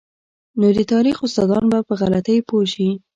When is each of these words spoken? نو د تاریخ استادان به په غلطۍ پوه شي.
نو 0.59 0.67
د 0.77 0.79
تاریخ 0.93 1.17
استادان 1.25 1.65
به 1.71 1.79
په 1.87 1.93
غلطۍ 2.01 2.37
پوه 2.47 2.65
شي. 2.73 2.89